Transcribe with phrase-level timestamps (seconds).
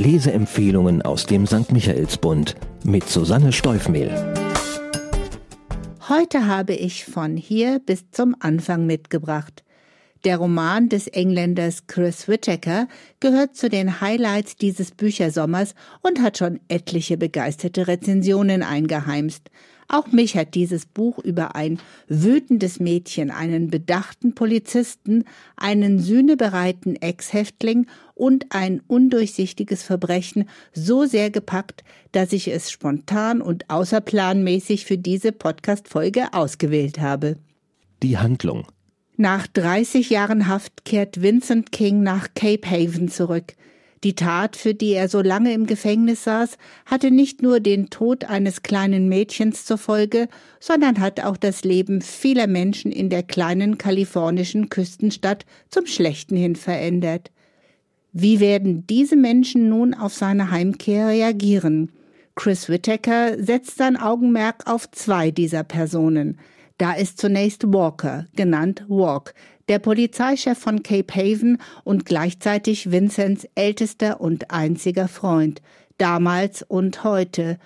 [0.00, 1.72] Leseempfehlungen aus dem St.
[1.72, 4.10] Michaelsbund mit Susanne Steufmehl.
[6.08, 9.62] Heute habe ich von hier bis zum Anfang mitgebracht.
[10.24, 12.88] Der Roman des Engländers Chris Whittaker
[13.20, 19.50] gehört zu den Highlights dieses Büchersommers und hat schon etliche begeisterte Rezensionen eingeheimst.
[19.92, 25.24] Auch mich hat dieses Buch über ein wütendes Mädchen, einen bedachten Polizisten,
[25.56, 33.68] einen sühnebereiten Ex-Häftling und ein undurchsichtiges Verbrechen so sehr gepackt, dass ich es spontan und
[33.68, 37.38] außerplanmäßig für diese Podcast-Folge ausgewählt habe.
[38.04, 38.68] Die Handlung.
[39.16, 43.54] Nach 30 Jahren Haft kehrt Vincent King nach Cape Haven zurück.
[44.02, 48.24] Die Tat, für die er so lange im Gefängnis saß, hatte nicht nur den Tod
[48.24, 50.28] eines kleinen Mädchens zur Folge,
[50.58, 56.56] sondern hat auch das Leben vieler Menschen in der kleinen kalifornischen Küstenstadt zum Schlechten hin
[56.56, 57.30] verändert.
[58.12, 61.92] Wie werden diese Menschen nun auf seine Heimkehr reagieren?
[62.34, 66.38] Chris Whittaker setzt sein Augenmerk auf zwei dieser Personen.
[66.78, 69.34] Da ist zunächst Walker, genannt Walk,
[69.70, 75.62] der Polizeichef von Cape Haven und gleichzeitig Vincents ältester und einziger Freund,
[75.96, 77.56] damals und heute.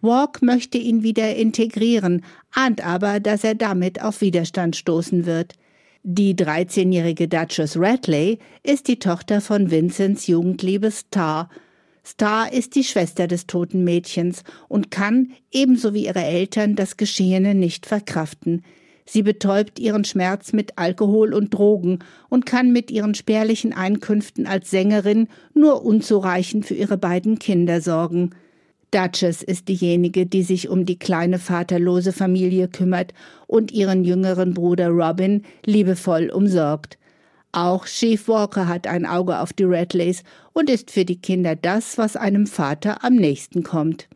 [0.00, 5.52] Walk möchte ihn wieder integrieren, ahnt aber, dass er damit auf Widerstand stoßen wird.
[6.02, 11.50] Die 13-jährige Duchess Radley ist die Tochter von Vincents Jugendliebe Star.
[12.02, 17.54] Star ist die Schwester des toten Mädchens und kann, ebenso wie ihre Eltern, das Geschehene
[17.54, 18.64] nicht verkraften.
[19.04, 24.70] Sie betäubt ihren Schmerz mit Alkohol und Drogen und kann mit ihren spärlichen Einkünften als
[24.70, 28.30] Sängerin nur unzureichend für ihre beiden Kinder sorgen.
[28.92, 33.14] Duchess ist diejenige, die sich um die kleine vaterlose Familie kümmert
[33.46, 36.98] und ihren jüngeren Bruder Robin liebevoll umsorgt.
[37.52, 40.22] Auch Chief Walker hat ein Auge auf die Radleys
[40.52, 44.08] und ist für die Kinder das, was einem Vater am nächsten kommt.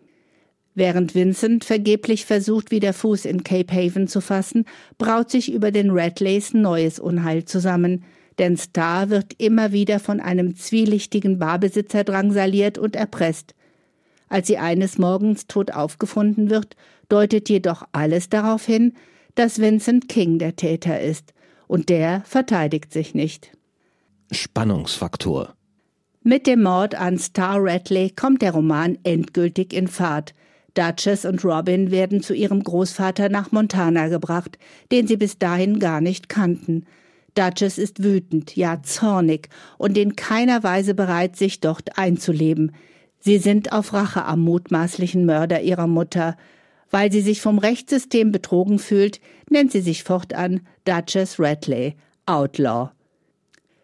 [0.77, 4.67] Während Vincent vergeblich versucht, wieder Fuß in Cape Haven zu fassen,
[4.99, 8.05] braut sich über den Radleys neues Unheil zusammen.
[8.39, 13.55] Denn Star wird immer wieder von einem zwielichtigen Barbesitzer drangsaliert und erpresst.
[14.29, 16.77] Als sie eines Morgens tot aufgefunden wird,
[17.09, 18.93] deutet jedoch alles darauf hin,
[19.35, 21.33] dass Vincent King der Täter ist.
[21.69, 23.51] Und der verteidigt sich nicht.
[24.31, 25.55] Spannungsfaktor.
[26.23, 30.35] Mit dem Mord an Star Radley kommt der Roman endgültig in Fahrt.
[30.77, 34.59] Duchess und Robin werden zu ihrem Großvater nach Montana gebracht,
[34.93, 36.85] den sie bis dahin gar nicht kannten.
[37.35, 39.49] Duchess ist wütend, ja zornig
[39.79, 42.73] und in keiner Weise bereit, sich dort einzuleben.
[43.19, 46.37] Sie sind auf Rache am mutmaßlichen Mörder ihrer Mutter.
[46.91, 49.21] Weil sie sich vom Rechtssystem betrogen fühlt,
[49.51, 52.91] nennt sie sich fortan Duchess Radley, Outlaw.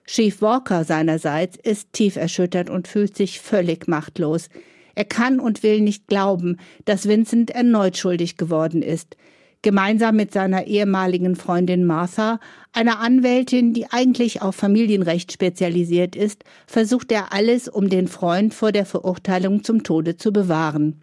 [0.07, 4.49] Chief Walker seinerseits ist tief erschüttert und fühlt sich völlig machtlos.
[4.95, 9.17] Er kann und will nicht glauben, dass Vincent erneut schuldig geworden ist.
[9.63, 12.41] Gemeinsam mit seiner ehemaligen Freundin Martha,
[12.73, 18.73] einer Anwältin, die eigentlich auf Familienrecht spezialisiert ist, versucht er alles, um den Freund vor
[18.73, 21.01] der Verurteilung zum Tode zu bewahren.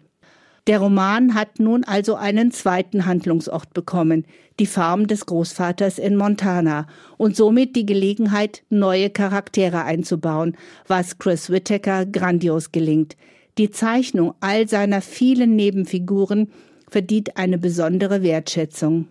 [0.66, 4.26] Der Roman hat nun also einen zweiten Handlungsort bekommen,
[4.58, 6.86] die Farm des Großvaters in Montana,
[7.16, 10.54] und somit die Gelegenheit, neue Charaktere einzubauen,
[10.86, 13.16] was Chris Whittaker grandios gelingt.
[13.58, 16.50] Die Zeichnung all seiner vielen Nebenfiguren
[16.88, 19.08] verdient eine besondere Wertschätzung.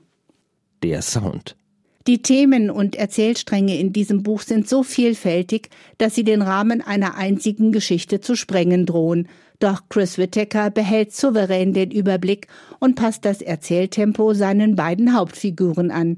[0.83, 1.55] Der Sound.
[2.07, 7.16] Die Themen und Erzählstränge in diesem Buch sind so vielfältig, dass sie den Rahmen einer
[7.16, 9.27] einzigen Geschichte zu sprengen drohen.
[9.59, 12.47] Doch Chris Whittaker behält souverän den Überblick
[12.79, 16.17] und passt das Erzähltempo seinen beiden Hauptfiguren an.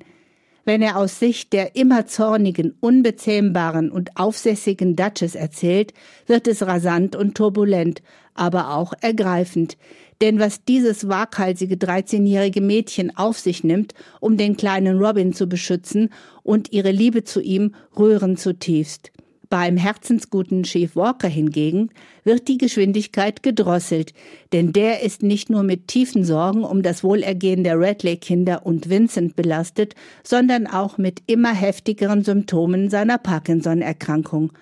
[0.71, 5.93] Wenn er aus Sicht der immer zornigen, unbezähmbaren und aufsässigen Duchess erzählt,
[6.27, 8.01] wird es rasant und turbulent,
[8.35, 9.75] aber auch ergreifend.
[10.21, 16.07] Denn was dieses waghalsige 13-jährige Mädchen auf sich nimmt, um den kleinen Robin zu beschützen
[16.41, 19.12] und ihre Liebe zu ihm, rühren zutiefst.
[19.51, 21.89] Beim herzensguten Chief Walker hingegen
[22.24, 24.13] wird die Geschwindigkeit gedrosselt,
[24.53, 29.36] denn der ist nicht nur mit tiefen Sorgen um das Wohlergehen der Radley-Kinder und Vincent
[29.36, 29.94] belastet,
[30.24, 34.53] sondern auch mit immer heftigeren Symptomen seiner Parkinson-Erkrankung.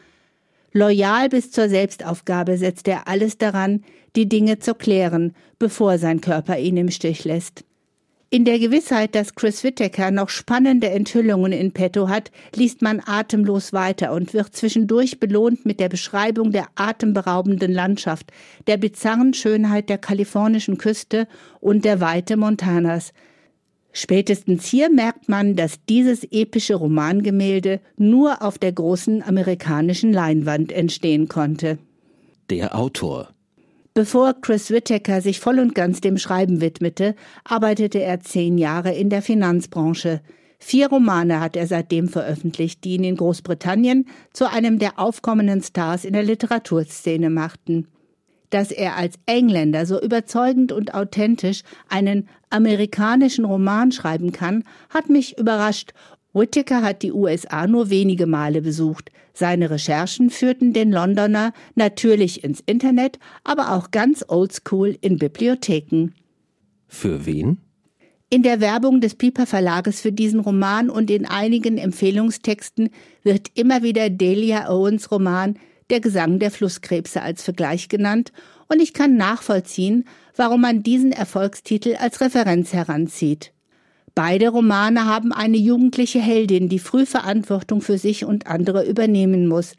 [0.73, 3.83] Loyal bis zur Selbstaufgabe setzt er alles daran,
[4.15, 7.63] die Dinge zu klären, bevor sein Körper ihn im Stich lässt.
[8.31, 13.73] In der Gewissheit, dass Chris Whittaker noch spannende Enthüllungen in petto hat, liest man atemlos
[13.73, 18.31] weiter und wird zwischendurch belohnt mit der Beschreibung der atemberaubenden Landschaft,
[18.67, 21.27] der bizarren Schönheit der kalifornischen Küste
[21.59, 23.13] und der Weite Montanas.
[23.93, 31.29] Spätestens hier merkt man, dass dieses epische Romangemälde nur auf der großen amerikanischen Leinwand entstehen
[31.29, 31.79] konnte.
[32.51, 33.29] Der Autor.
[33.99, 39.09] Bevor Chris Whittaker sich voll und ganz dem Schreiben widmete, arbeitete er zehn Jahre in
[39.09, 40.21] der Finanzbranche.
[40.57, 46.05] Vier Romane hat er seitdem veröffentlicht, die ihn in Großbritannien zu einem der aufkommenden Stars
[46.05, 47.89] in der Literaturszene machten.
[48.51, 55.37] Dass er als Engländer so überzeugend und authentisch einen amerikanischen Roman schreiben kann, hat mich
[55.37, 55.91] überrascht
[56.39, 59.11] Whittaker hat die USA nur wenige Male besucht.
[59.33, 66.13] Seine Recherchen führten den Londoner natürlich ins Internet, aber auch ganz oldschool in Bibliotheken.
[66.87, 67.59] Für wen?
[68.29, 72.89] In der Werbung des Piper Verlages für diesen Roman und in einigen Empfehlungstexten
[73.23, 75.57] wird immer wieder Delia Owens Roman
[75.89, 78.31] Der Gesang der Flusskrebse als Vergleich genannt,
[78.71, 80.05] und ich kann nachvollziehen,
[80.35, 83.51] warum man diesen Erfolgstitel als Referenz heranzieht.
[84.21, 89.77] Beide Romane haben eine jugendliche Heldin, die früh Verantwortung für sich und andere übernehmen muss.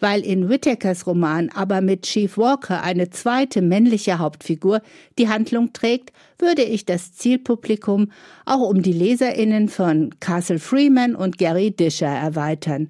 [0.00, 4.80] Weil in Whittakers Roman aber mit Chief Walker eine zweite männliche Hauptfigur
[5.18, 8.10] die Handlung trägt, würde ich das Zielpublikum
[8.46, 12.88] auch um die Leserinnen von Castle Freeman und Gary Disher erweitern.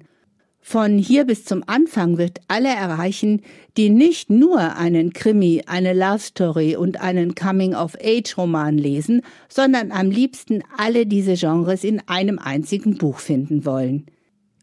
[0.65, 3.41] Von hier bis zum Anfang wird alle erreichen,
[3.75, 10.63] die nicht nur einen Krimi, eine Love Story und einen Coming-of-Age-Roman lesen, sondern am liebsten
[10.77, 14.05] alle diese Genres in einem einzigen Buch finden wollen.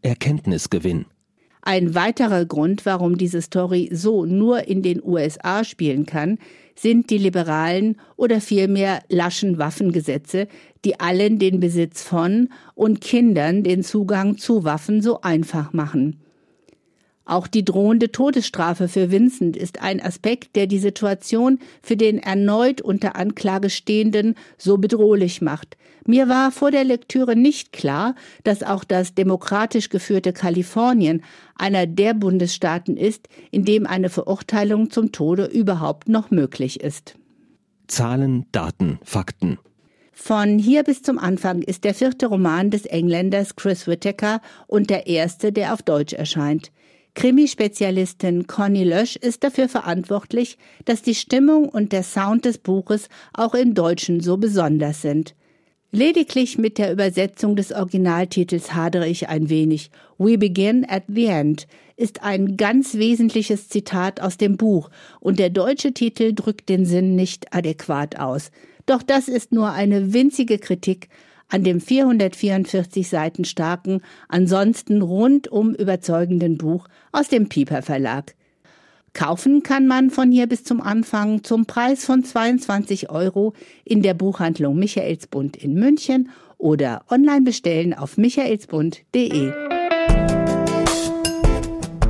[0.00, 1.05] Erkenntnisgewinn.
[1.62, 6.39] Ein weiterer Grund, warum diese Story so nur in den USA spielen kann,
[6.75, 10.49] sind die liberalen oder vielmehr laschen Waffengesetze,
[10.85, 16.20] die allen den Besitz von und Kindern den Zugang zu Waffen so einfach machen.
[17.31, 22.81] Auch die drohende Todesstrafe für Vincent ist ein Aspekt, der die Situation für den erneut
[22.81, 28.82] unter Anklage stehenden so bedrohlich macht, mir war vor der Lektüre nicht klar, dass auch
[28.82, 31.23] das demokratisch geführte Kalifornien
[31.55, 37.15] einer der Bundesstaaten ist, in dem eine Verurteilung zum Tode überhaupt noch möglich ist.
[37.87, 39.59] Zahlen, Daten, Fakten.
[40.12, 45.06] Von hier bis zum Anfang ist der vierte Roman des Engländers Chris Whittaker und der
[45.06, 46.73] erste, der auf Deutsch erscheint.
[47.15, 53.55] Krimispezialistin Conny Lösch ist dafür verantwortlich, dass die Stimmung und der Sound des Buches auch
[53.55, 55.35] im Deutschen so besonders sind.
[55.93, 59.91] Lediglich mit der Übersetzung des Originaltitels hadere ich ein wenig.
[60.19, 61.67] We begin at the end
[61.97, 67.17] ist ein ganz wesentliches Zitat aus dem Buch und der deutsche Titel drückt den Sinn
[67.17, 68.53] nicht adäquat aus.
[68.87, 71.09] Doch das ist nur eine winzige Kritik
[71.50, 78.35] an dem 444 Seiten starken, ansonsten rundum überzeugenden Buch aus dem Pieper Verlag.
[79.12, 83.55] Kaufen kann man von hier bis zum Anfang zum Preis von 22 Euro
[83.85, 89.52] in der Buchhandlung Michaelsbund in München oder online bestellen auf michaelsbund.de.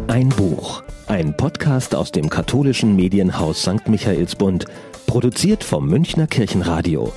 [0.08, 3.88] Ein Buch, ein Podcast aus dem katholischen Medienhaus St.
[3.88, 4.66] Michaelsbund,
[5.06, 7.12] produziert vom Münchner Kirchenradio.